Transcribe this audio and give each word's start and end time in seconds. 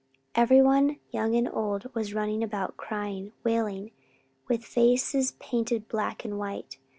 Everyone 0.33 0.97
young 1.11 1.35
and 1.35 1.47
old 1.47 1.93
was 1.93 2.11
running 2.15 2.41
about 2.41 2.75
crying, 2.75 3.33
wailing, 3.43 3.91
with 4.47 4.65
faces 4.65 5.33
painted 5.39 5.87
black 5.87 6.25
and 6.25 6.39
white. 6.39 6.79